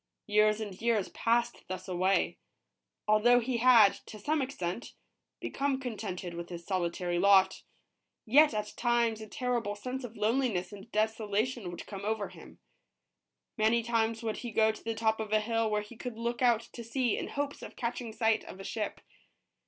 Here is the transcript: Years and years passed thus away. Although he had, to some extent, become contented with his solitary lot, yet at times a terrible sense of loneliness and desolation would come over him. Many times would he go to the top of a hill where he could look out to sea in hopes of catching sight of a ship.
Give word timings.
Years 0.25 0.59
and 0.59 0.81
years 0.81 1.09
passed 1.09 1.63
thus 1.67 1.87
away. 1.87 2.39
Although 3.07 3.39
he 3.39 3.57
had, 3.57 3.93
to 4.07 4.17
some 4.17 4.41
extent, 4.41 4.95
become 5.39 5.79
contented 5.79 6.33
with 6.33 6.49
his 6.49 6.65
solitary 6.65 7.19
lot, 7.19 7.61
yet 8.25 8.51
at 8.51 8.73
times 8.75 9.21
a 9.21 9.27
terrible 9.27 9.75
sense 9.75 10.03
of 10.03 10.17
loneliness 10.17 10.73
and 10.73 10.91
desolation 10.91 11.69
would 11.69 11.85
come 11.85 12.03
over 12.03 12.29
him. 12.29 12.57
Many 13.59 13.83
times 13.83 14.23
would 14.23 14.37
he 14.37 14.49
go 14.49 14.71
to 14.71 14.83
the 14.83 14.95
top 14.95 15.19
of 15.19 15.31
a 15.31 15.39
hill 15.39 15.69
where 15.69 15.83
he 15.83 15.95
could 15.95 16.17
look 16.17 16.41
out 16.41 16.61
to 16.73 16.83
sea 16.83 17.15
in 17.15 17.27
hopes 17.27 17.61
of 17.61 17.75
catching 17.75 18.11
sight 18.11 18.43
of 18.45 18.59
a 18.59 18.63
ship. 18.63 19.01